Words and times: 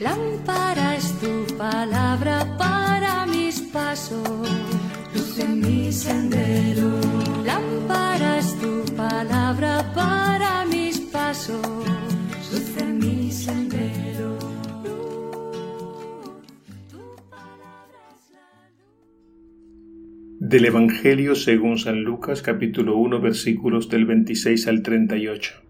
Lámpara 0.00 0.96
es 0.96 1.12
tu 1.20 1.44
palabra 1.58 2.56
para 2.56 3.26
mis 3.26 3.60
pasos, 3.60 4.48
luz 5.14 5.38
en 5.38 5.60
mi 5.60 5.92
sendero. 5.92 6.98
Lámpara 7.44 8.38
es 8.38 8.58
tu 8.58 8.82
palabra 8.96 9.92
para 9.94 10.64
mis 10.64 11.00
pasos, 11.00 11.60
luz 12.50 12.76
en 12.78 12.98
mi 12.98 13.30
sendero. 13.30 14.38
Del 20.38 20.64
Evangelio 20.64 21.34
según 21.34 21.76
San 21.76 22.02
Lucas 22.02 22.40
capítulo 22.40 22.96
1 22.96 23.20
versículos 23.20 23.90
del 23.90 24.06
26 24.06 24.66
al 24.66 24.82
38. 24.82 25.69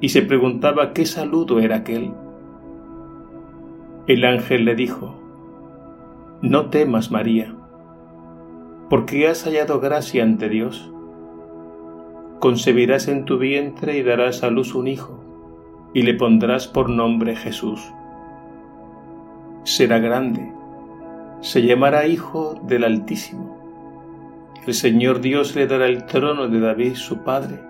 y 0.00 0.08
se 0.08 0.22
preguntaba 0.22 0.92
qué 0.92 1.04
saludo 1.04 1.60
era 1.60 1.76
aquel. 1.76 2.12
El 4.06 4.24
ángel 4.24 4.64
le 4.64 4.74
dijo, 4.74 5.14
No 6.40 6.70
temas, 6.70 7.10
María, 7.10 7.54
porque 8.88 9.28
has 9.28 9.44
hallado 9.44 9.78
gracia 9.78 10.22
ante 10.22 10.48
Dios. 10.48 10.90
Concebirás 12.38 13.08
en 13.08 13.26
tu 13.26 13.38
vientre 13.38 13.98
y 13.98 14.02
darás 14.02 14.42
a 14.42 14.50
luz 14.50 14.74
un 14.74 14.88
hijo, 14.88 15.22
y 15.92 16.02
le 16.02 16.14
pondrás 16.14 16.66
por 16.66 16.88
nombre 16.88 17.36
Jesús. 17.36 17.80
Será 19.64 19.98
grande, 19.98 20.50
se 21.42 21.62
llamará 21.62 22.06
Hijo 22.06 22.58
del 22.66 22.84
Altísimo. 22.84 23.58
El 24.66 24.72
Señor 24.72 25.20
Dios 25.20 25.54
le 25.54 25.66
dará 25.66 25.86
el 25.86 26.06
trono 26.06 26.48
de 26.48 26.60
David 26.60 26.94
su 26.94 27.18
padre 27.18 27.69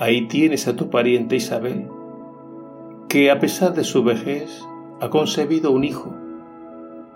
Ahí 0.00 0.28
tienes 0.28 0.68
a 0.68 0.76
tu 0.76 0.90
pariente 0.90 1.36
Isabel, 1.36 1.88
que 3.08 3.30
a 3.30 3.40
pesar 3.40 3.74
de 3.74 3.82
su 3.82 4.04
vejez 4.04 4.64
ha 5.00 5.10
concebido 5.10 5.72
un 5.72 5.82
hijo, 5.82 6.14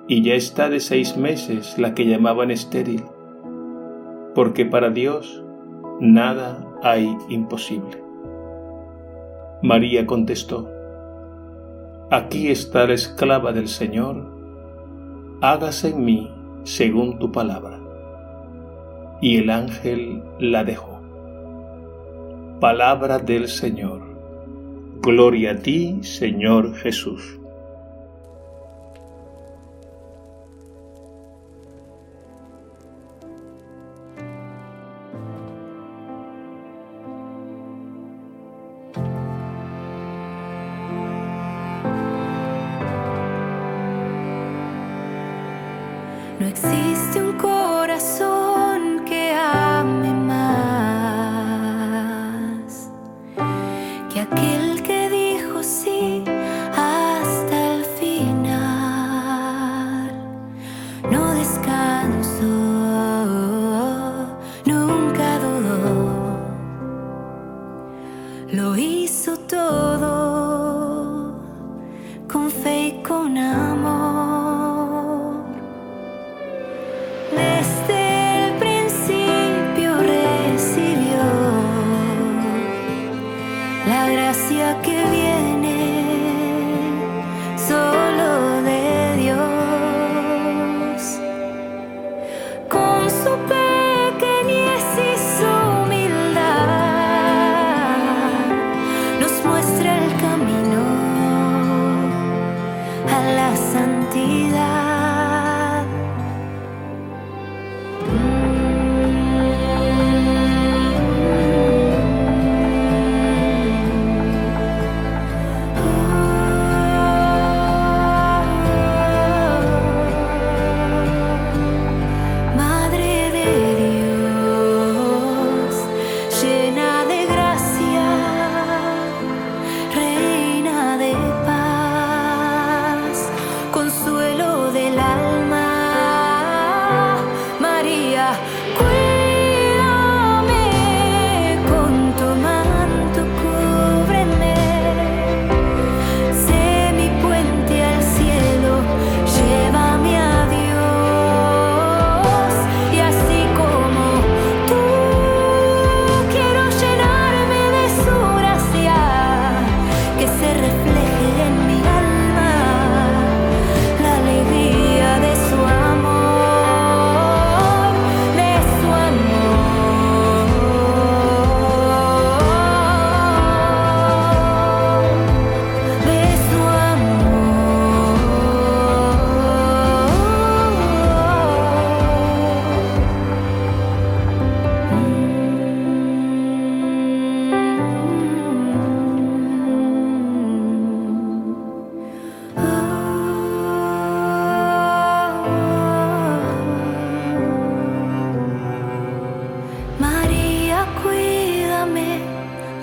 y 0.09 0.23
ya 0.23 0.35
está 0.35 0.69
de 0.69 0.81
seis 0.81 1.17
meses 1.17 1.79
la 1.79 1.95
que 1.95 2.07
llamaban 2.07 2.51
estéril, 2.51 3.05
porque 4.35 4.67
para 4.67 4.91
Dios 4.91 5.45
nada 6.01 6.67
hay 6.83 7.17
imposible. 7.29 8.03
María 9.63 10.05
contestó, 10.07 10.69
Aquí 12.11 12.51
está 12.51 12.87
la 12.87 12.95
esclava 12.95 13.53
del 13.53 13.69
Señor, 13.69 14.27
hágase 15.41 15.91
en 15.91 16.05
mí 16.05 16.31
según 16.65 17.19
tu 17.19 17.31
palabra. 17.31 17.79
Y 19.21 19.39
el 19.39 19.51
ángel 19.51 20.23
la 20.41 20.65
dejó. 20.65 20.92
Palabra 22.63 23.19
del 23.19 23.49
Señor. 23.49 24.01
Gloria 25.01 25.51
a 25.51 25.57
ti, 25.57 25.99
Señor 26.05 26.77
Jesús. 26.77 27.41
No 46.39 46.47
existe 46.47 47.21
un 47.21 47.33
corazón 47.39 48.32
No 61.65 61.92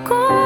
こ。 0.10 0.39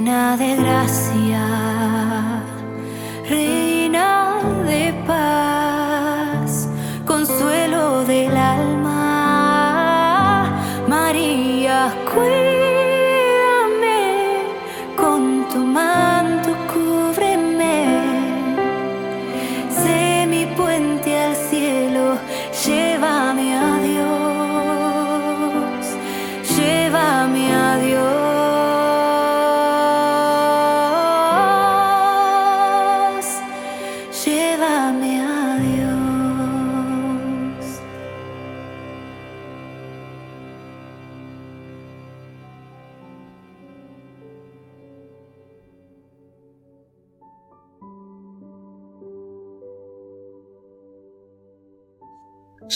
llena 0.00 0.34
de 0.36 0.56
gracia. 0.56 1.29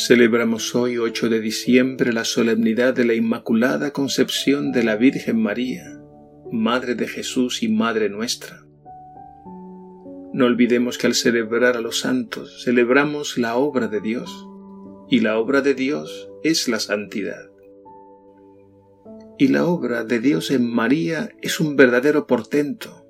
Celebramos 0.07 0.75
hoy, 0.75 0.99
8 0.99 1.31
de 1.31 1.41
diciembre, 1.41 2.13
la 2.13 2.27
solemnidad 2.27 2.93
de 2.93 3.07
la 3.07 3.15
Inmaculada 3.15 3.91
Concepción 3.91 4.71
de 4.71 4.85
la 4.85 4.97
Virgen 4.97 5.41
María, 5.41 5.99
Madre 6.53 6.95
de 6.95 7.09
Jesús 7.09 7.63
y 7.63 7.71
Madre 7.71 8.11
nuestra. 8.11 8.67
No 10.35 10.45
olvidemos 10.45 10.99
que 10.99 11.07
al 11.07 11.15
celebrar 11.15 11.79
a 11.79 11.81
los 11.81 12.01
santos 12.01 12.63
celebramos 12.63 13.39
la 13.39 13.57
obra 13.57 13.89
de 13.89 14.03
Dios, 14.03 14.47
y 15.09 15.21
la 15.21 15.39
obra 15.39 15.63
de 15.63 15.73
Dios 15.73 16.29
es 16.43 16.69
la 16.69 16.81
santidad. 16.81 17.51
Y 19.39 19.49
la 19.49 19.65
obra 19.65 20.05
de 20.05 20.21
Dios 20.21 20.51
en 20.51 20.71
María 20.71 21.31
es 21.41 21.61
un 21.61 21.77
verdadero 21.77 22.27
portento. 22.27 23.07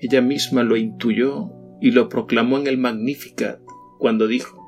Ella 0.00 0.22
misma 0.22 0.64
lo 0.64 0.76
intuyó 0.76 1.52
y 1.80 1.92
lo 1.92 2.08
proclamó 2.08 2.58
en 2.58 2.66
el 2.66 2.78
Magnificat 2.78 3.60
cuando 4.00 4.26
dijo, 4.26 4.65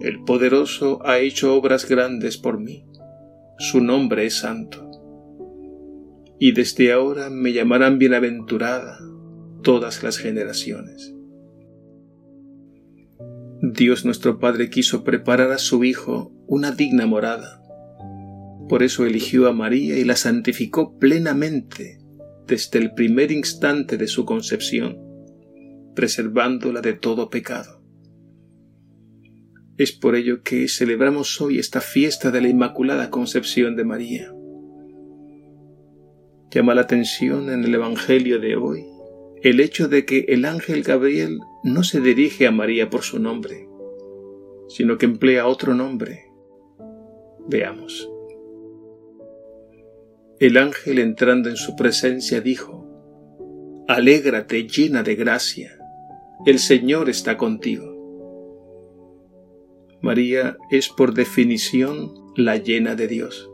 el 0.00 0.22
poderoso 0.24 1.00
ha 1.04 1.18
hecho 1.18 1.54
obras 1.54 1.88
grandes 1.88 2.38
por 2.38 2.60
mí. 2.60 2.84
Su 3.58 3.80
nombre 3.80 4.26
es 4.26 4.38
santo. 4.38 4.88
Y 6.38 6.52
desde 6.52 6.92
ahora 6.92 7.30
me 7.30 7.52
llamarán 7.52 7.98
bienaventurada 7.98 8.98
todas 9.62 10.04
las 10.04 10.18
generaciones. 10.18 11.14
Dios 13.60 14.04
nuestro 14.04 14.38
Padre 14.38 14.70
quiso 14.70 15.02
preparar 15.02 15.50
a 15.50 15.58
su 15.58 15.82
Hijo 15.82 16.32
una 16.46 16.70
digna 16.70 17.06
morada. 17.06 17.60
Por 18.68 18.84
eso 18.84 19.04
eligió 19.04 19.48
a 19.48 19.52
María 19.52 19.98
y 19.98 20.04
la 20.04 20.14
santificó 20.14 20.96
plenamente 20.98 21.98
desde 22.46 22.78
el 22.78 22.94
primer 22.94 23.32
instante 23.32 23.96
de 23.96 24.06
su 24.06 24.24
concepción, 24.24 24.98
preservándola 25.96 26.80
de 26.82 26.92
todo 26.92 27.30
pecado. 27.30 27.77
Es 29.78 29.92
por 29.92 30.16
ello 30.16 30.42
que 30.42 30.66
celebramos 30.66 31.40
hoy 31.40 31.60
esta 31.60 31.80
fiesta 31.80 32.32
de 32.32 32.40
la 32.40 32.48
Inmaculada 32.48 33.10
Concepción 33.10 33.76
de 33.76 33.84
María. 33.84 34.34
Llama 36.50 36.74
la 36.74 36.80
atención 36.80 37.48
en 37.48 37.62
el 37.62 37.76
Evangelio 37.76 38.40
de 38.40 38.56
hoy 38.56 38.84
el 39.40 39.60
hecho 39.60 39.86
de 39.86 40.04
que 40.04 40.24
el 40.30 40.44
ángel 40.46 40.82
Gabriel 40.82 41.38
no 41.62 41.84
se 41.84 42.00
dirige 42.00 42.48
a 42.48 42.50
María 42.50 42.90
por 42.90 43.02
su 43.02 43.20
nombre, 43.20 43.68
sino 44.68 44.98
que 44.98 45.06
emplea 45.06 45.46
otro 45.46 45.74
nombre. 45.74 46.24
Veamos. 47.46 48.10
El 50.40 50.56
ángel 50.56 50.98
entrando 50.98 51.48
en 51.48 51.56
su 51.56 51.76
presencia 51.76 52.40
dijo, 52.40 52.84
Alégrate 53.86 54.66
llena 54.66 55.04
de 55.04 55.14
gracia, 55.14 55.78
el 56.46 56.58
Señor 56.58 57.08
está 57.08 57.36
contigo. 57.36 57.97
María 60.00 60.56
es 60.70 60.88
por 60.88 61.12
definición 61.12 62.14
la 62.36 62.56
llena 62.56 62.94
de 62.94 63.08
Dios. 63.08 63.50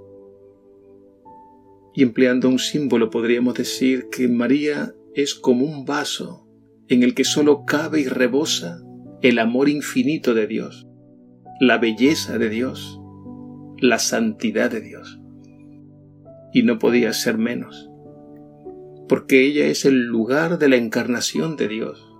Y 1.94 2.02
empleando 2.02 2.48
un 2.48 2.58
símbolo 2.58 3.08
podríamos 3.08 3.54
decir 3.54 4.08
que 4.10 4.28
María 4.28 4.94
es 5.14 5.34
como 5.34 5.64
un 5.64 5.84
vaso 5.84 6.46
en 6.88 7.02
el 7.02 7.14
que 7.14 7.24
solo 7.24 7.64
cabe 7.64 8.02
y 8.02 8.08
rebosa 8.08 8.82
el 9.22 9.38
amor 9.38 9.70
infinito 9.70 10.34
de 10.34 10.46
Dios, 10.46 10.86
la 11.60 11.78
belleza 11.78 12.36
de 12.36 12.50
Dios, 12.50 13.00
la 13.78 13.98
santidad 13.98 14.70
de 14.70 14.82
Dios. 14.82 15.18
Y 16.52 16.62
no 16.62 16.78
podía 16.78 17.14
ser 17.14 17.38
menos, 17.38 17.90
porque 19.08 19.46
ella 19.46 19.66
es 19.66 19.86
el 19.86 20.04
lugar 20.04 20.58
de 20.58 20.68
la 20.68 20.76
encarnación 20.76 21.56
de 21.56 21.68
Dios 21.68 22.13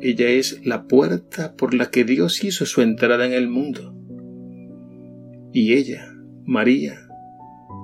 ella 0.00 0.28
es 0.28 0.64
la 0.64 0.86
puerta 0.86 1.54
por 1.56 1.74
la 1.74 1.90
que 1.90 2.04
Dios 2.04 2.44
hizo 2.44 2.66
su 2.66 2.82
entrada 2.82 3.26
en 3.26 3.32
el 3.32 3.48
mundo. 3.48 3.94
Y 5.52 5.74
ella, 5.74 6.14
María, 6.44 7.08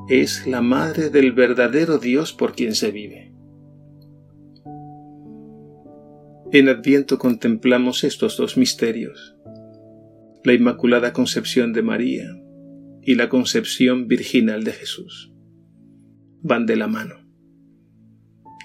es 0.09 0.47
la 0.47 0.61
madre 0.61 1.11
del 1.11 1.33
verdadero 1.33 1.99
Dios 1.99 2.33
por 2.33 2.55
quien 2.55 2.75
se 2.75 2.91
vive. 2.91 3.33
En 6.53 6.69
Adviento 6.69 7.19
contemplamos 7.19 8.05
estos 8.05 8.37
dos 8.37 8.57
misterios, 8.57 9.37
la 10.45 10.53
Inmaculada 10.53 11.13
Concepción 11.13 11.73
de 11.73 11.83
María 11.83 12.41
y 13.03 13.17
la 13.17 13.29
Concepción 13.29 14.07
Virginal 14.07 14.63
de 14.63 14.73
Jesús. 14.73 15.33
Van 16.43 16.67
de 16.67 16.77
la 16.77 16.87
mano. 16.87 17.24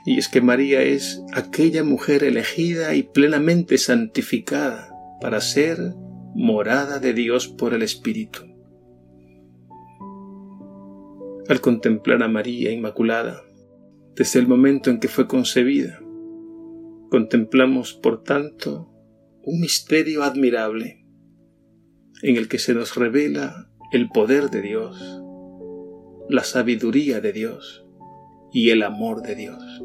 Y 0.09 0.17
es 0.17 0.27
que 0.27 0.41
María 0.41 0.81
es 0.81 1.23
aquella 1.33 1.83
mujer 1.83 2.23
elegida 2.23 2.95
y 2.95 3.03
plenamente 3.03 3.77
santificada 3.77 4.89
para 5.21 5.39
ser 5.39 5.77
morada 6.33 6.97
de 6.97 7.13
Dios 7.13 7.47
por 7.47 7.75
el 7.75 7.83
Espíritu. 7.83 8.39
Al 11.47 11.61
contemplar 11.61 12.23
a 12.23 12.27
María 12.27 12.71
Inmaculada, 12.71 13.43
desde 14.15 14.39
el 14.39 14.47
momento 14.47 14.89
en 14.89 14.99
que 14.99 15.09
fue 15.09 15.27
concebida, 15.27 15.99
contemplamos, 17.11 17.93
por 17.93 18.23
tanto, 18.23 18.91
un 19.43 19.59
misterio 19.59 20.23
admirable 20.23 21.05
en 22.23 22.35
el 22.35 22.47
que 22.47 22.57
se 22.57 22.73
nos 22.73 22.95
revela 22.95 23.69
el 23.91 24.09
poder 24.09 24.49
de 24.49 24.63
Dios, 24.63 25.21
la 26.29 26.43
sabiduría 26.43 27.21
de 27.21 27.31
Dios 27.31 27.85
y 28.51 28.71
el 28.71 28.81
amor 28.81 29.21
de 29.21 29.35
Dios. 29.35 29.83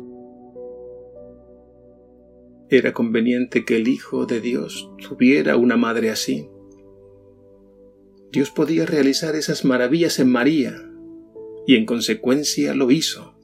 Era 2.71 2.92
conveniente 2.92 3.64
que 3.64 3.76
el 3.76 3.88
Hijo 3.88 4.26
de 4.26 4.40
Dios 4.40 4.90
tuviera 5.06 5.56
una 5.56 5.76
madre 5.76 6.11
así. 6.11 6.49
Dios 8.33 8.50
podía 8.50 8.87
realizar 8.87 9.37
esas 9.37 9.64
maravillas 9.64 10.18
en 10.18 10.30
María 10.30 10.75
y 11.66 11.76
en 11.76 11.87
consecuencia 11.87 12.75
lo 12.75 12.90
hizo. 12.90 13.35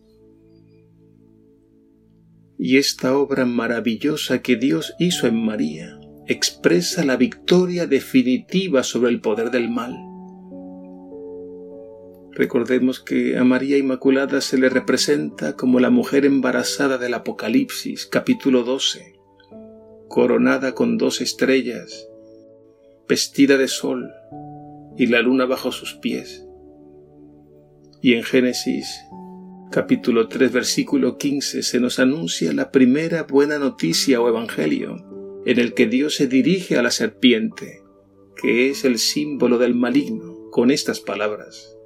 Y 2.59 2.77
esta 2.77 3.17
obra 3.17 3.47
maravillosa 3.47 4.43
que 4.43 4.57
Dios 4.57 4.95
hizo 4.99 5.27
en 5.27 5.43
María 5.43 5.99
expresa 6.27 7.05
la 7.05 7.17
victoria 7.17 7.87
definitiva 7.87 8.83
sobre 8.83 9.11
el 9.11 9.21
poder 9.21 9.50
del 9.50 9.71
mal. 9.71 10.10
Recordemos 12.33 13.01
que 13.01 13.37
a 13.37 13.45
María 13.45 13.77
Inmaculada 13.77 14.41
se 14.41 14.57
le 14.57 14.69
representa 14.69 15.57
como 15.57 15.81
la 15.81 15.91
mujer 15.91 16.25
embarazada 16.25 16.97
del 16.97 17.15
Apocalipsis, 17.15 18.07
capítulo 18.07 18.63
12, 18.63 19.19
coronada 20.09 20.73
con 20.73 20.97
dos 20.97 21.21
estrellas, 21.21 22.09
vestida 23.09 23.57
de 23.57 23.67
sol 23.67 24.13
y 24.97 25.07
la 25.07 25.23
luna 25.23 25.45
bajo 25.45 25.73
sus 25.73 25.95
pies. 25.95 26.47
Y 28.01 28.15
en 28.15 28.23
Génesis, 28.23 28.87
capítulo 29.73 30.29
3, 30.29 30.53
versículo 30.53 31.19
15, 31.19 31.65
se 31.65 31.81
nos 31.81 31.99
anuncia 31.99 32.53
la 32.53 32.71
primera 32.71 33.25
buena 33.25 33.59
noticia 33.59 34.21
o 34.21 34.29
evangelio, 34.29 35.05
en 35.47 35.59
el 35.59 35.75
que 35.75 35.87
Dios 35.87 36.15
se 36.15 36.29
dirige 36.29 36.79
a 36.79 36.83
la 36.83 36.93
serpiente, 36.93 37.83
que 38.41 38.71
es 38.71 38.85
el 38.85 39.01
símbolo 39.01 39.59
del 39.59 39.75
maligno, 39.75 40.49
con 40.53 40.71
estas 40.71 41.01
palabras 41.01 41.77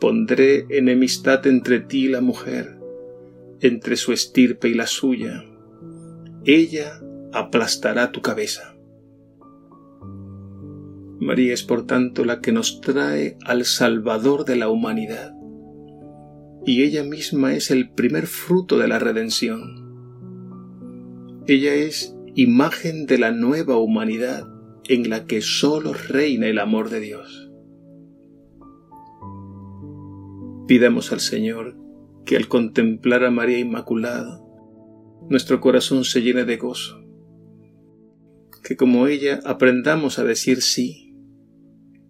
pondré 0.00 0.66
enemistad 0.70 1.46
entre 1.46 1.80
ti 1.80 2.06
y 2.06 2.08
la 2.08 2.20
mujer, 2.20 2.78
entre 3.60 3.96
su 3.96 4.12
estirpe 4.12 4.68
y 4.68 4.74
la 4.74 4.86
suya. 4.86 5.44
Ella 6.44 7.00
aplastará 7.32 8.10
tu 8.10 8.22
cabeza. 8.22 8.74
María 11.20 11.52
es 11.52 11.62
por 11.62 11.86
tanto 11.86 12.24
la 12.24 12.40
que 12.40 12.50
nos 12.50 12.80
trae 12.80 13.36
al 13.44 13.66
Salvador 13.66 14.46
de 14.46 14.56
la 14.56 14.70
humanidad, 14.70 15.34
y 16.64 16.82
ella 16.82 17.04
misma 17.04 17.54
es 17.54 17.70
el 17.70 17.90
primer 17.90 18.26
fruto 18.26 18.78
de 18.78 18.88
la 18.88 18.98
redención. 18.98 19.86
Ella 21.46 21.74
es 21.74 22.16
imagen 22.34 23.06
de 23.06 23.18
la 23.18 23.32
nueva 23.32 23.76
humanidad 23.76 24.48
en 24.88 25.10
la 25.10 25.26
que 25.26 25.42
sólo 25.42 25.92
reina 25.92 26.46
el 26.46 26.58
amor 26.58 26.88
de 26.88 27.00
Dios. 27.00 27.49
Pidamos 30.70 31.10
al 31.10 31.18
Señor 31.18 31.76
que 32.24 32.36
al 32.36 32.46
contemplar 32.46 33.24
a 33.24 33.32
María 33.32 33.58
Inmaculada, 33.58 34.40
nuestro 35.28 35.60
corazón 35.60 36.04
se 36.04 36.22
llene 36.22 36.44
de 36.44 36.58
gozo 36.58 37.04
que 38.62 38.76
como 38.76 39.08
ella 39.08 39.40
aprendamos 39.44 40.20
a 40.20 40.24
decir 40.24 40.62
sí 40.62 41.12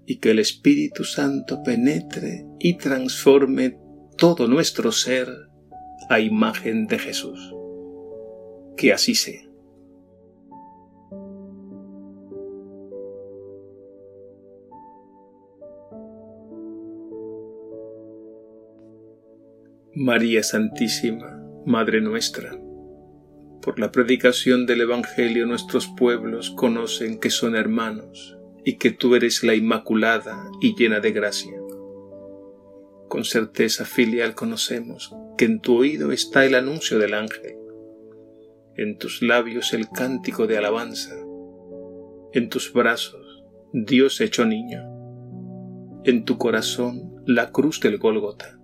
y 0.04 0.18
que 0.18 0.32
el 0.32 0.40
Espíritu 0.40 1.04
Santo 1.04 1.62
penetre 1.62 2.44
y 2.58 2.76
transforme 2.76 3.78
todo 4.18 4.46
nuestro 4.46 4.92
ser 4.92 5.26
a 6.10 6.20
imagen 6.20 6.86
de 6.86 6.98
Jesús. 6.98 7.54
Que 8.76 8.92
así 8.92 9.14
sea. 9.14 9.49
María 20.02 20.42
Santísima, 20.42 21.44
Madre 21.66 22.00
nuestra, 22.00 22.58
por 23.60 23.78
la 23.78 23.92
predicación 23.92 24.64
del 24.64 24.80
Evangelio 24.80 25.44
nuestros 25.44 25.88
pueblos 25.88 26.48
conocen 26.48 27.20
que 27.20 27.28
son 27.28 27.54
hermanos 27.54 28.38
y 28.64 28.78
que 28.78 28.92
tú 28.92 29.14
eres 29.14 29.44
la 29.44 29.54
Inmaculada 29.54 30.50
y 30.62 30.74
llena 30.74 31.00
de 31.00 31.12
gracia. 31.12 31.52
Con 33.10 33.26
certeza 33.26 33.84
filial 33.84 34.34
conocemos 34.34 35.14
que 35.36 35.44
en 35.44 35.60
tu 35.60 35.76
oído 35.76 36.12
está 36.12 36.46
el 36.46 36.54
anuncio 36.54 36.98
del 36.98 37.12
ángel, 37.12 37.58
en 38.76 38.96
tus 38.96 39.20
labios 39.20 39.74
el 39.74 39.90
cántico 39.90 40.46
de 40.46 40.56
alabanza, 40.56 41.14
en 42.32 42.48
tus 42.48 42.72
brazos 42.72 43.44
Dios 43.74 44.22
hecho 44.22 44.46
niño, 44.46 44.80
en 46.04 46.24
tu 46.24 46.38
corazón 46.38 47.22
la 47.26 47.52
cruz 47.52 47.80
del 47.80 47.98
Gólgota, 47.98 48.59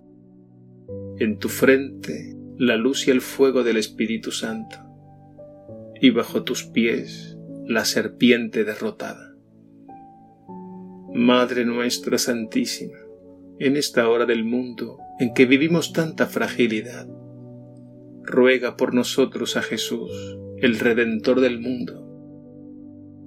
en 1.19 1.39
tu 1.39 1.49
frente 1.49 2.35
la 2.57 2.75
luz 2.75 3.07
y 3.07 3.11
el 3.11 3.21
fuego 3.21 3.63
del 3.63 3.77
Espíritu 3.77 4.31
Santo, 4.31 4.77
y 6.01 6.09
bajo 6.09 6.43
tus 6.43 6.63
pies 6.63 7.37
la 7.65 7.85
serpiente 7.85 8.63
derrotada. 8.63 9.35
Madre 11.13 11.65
nuestra 11.65 12.17
Santísima, 12.17 12.97
en 13.59 13.75
esta 13.75 14.07
hora 14.07 14.25
del 14.25 14.43
mundo 14.43 14.99
en 15.19 15.33
que 15.33 15.45
vivimos 15.45 15.93
tanta 15.93 16.27
fragilidad. 16.27 17.07
Ruega 18.23 18.77
por 18.77 18.93
nosotros 18.93 19.57
a 19.57 19.61
Jesús, 19.61 20.37
el 20.57 20.79
Redentor 20.79 21.41
del 21.41 21.59
mundo, 21.59 22.03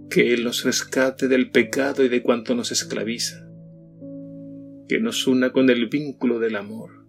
que 0.09 0.33
Él 0.35 0.45
nos 0.45 0.65
rescate 0.65 1.29
del 1.29 1.51
pecado 1.51 2.05
y 2.05 2.09
de 2.09 2.23
cuanto 2.23 2.55
nos 2.55 2.71
esclaviza, 2.71 3.49
que 4.89 5.01
nos 5.01 5.27
una 5.27 5.53
con 5.53 5.71
el 5.71 5.89
vínculo 5.89 6.39
del 6.39 6.57
amor, 6.57 7.00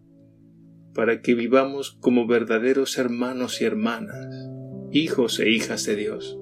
para 0.94 1.22
que 1.22 1.34
vivamos 1.34 1.98
como 2.00 2.28
verdaderos 2.28 2.98
hermanos 2.98 3.62
y 3.62 3.66
hermanas, 3.66 4.50
hijos 4.92 5.40
e 5.40 5.50
hijas 5.50 5.86
de 5.86 5.96
Dios. 5.96 6.38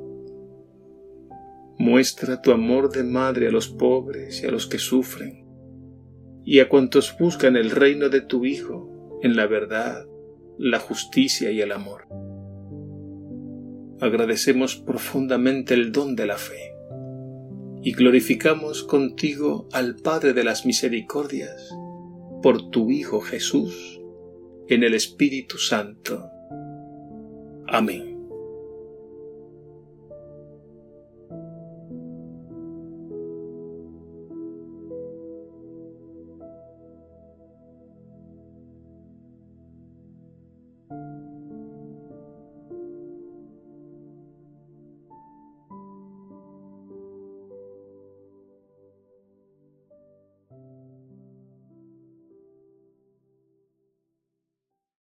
Muestra 1.78 2.42
tu 2.42 2.52
amor 2.52 2.92
de 2.92 3.04
madre 3.04 3.48
a 3.48 3.52
los 3.52 3.70
pobres 3.70 4.44
y 4.44 4.48
a 4.48 4.52
los 4.52 4.68
que 4.68 4.80
sufren, 4.80 5.46
y 6.44 6.60
a 6.60 6.70
cuantos 6.70 7.16
buscan 7.20 7.56
el 7.56 7.72
reino 7.72 8.10
de 8.10 8.22
tu 8.22 8.46
Hijo 8.46 9.20
en 9.22 9.36
la 9.36 9.46
verdad, 9.46 10.06
la 10.58 10.80
justicia 10.80 11.52
y 11.52 11.62
el 11.62 11.72
amor. 11.72 12.08
Agradecemos 14.02 14.76
profundamente 14.76 15.74
el 15.74 15.92
don 15.92 16.16
de 16.16 16.26
la 16.26 16.38
fe 16.38 16.74
y 17.82 17.94
glorificamos 17.94 18.84
contigo 18.84 19.68
al 19.72 19.96
Padre 19.96 20.34
de 20.34 20.44
las 20.44 20.66
Misericordias 20.66 21.70
por 22.42 22.70
tu 22.72 22.90
Hijo 22.92 23.22
Jesús 23.22 23.99
en 24.70 24.84
el 24.84 24.94
Espíritu 24.94 25.58
Santo. 25.58 26.30
Amén. 27.68 28.09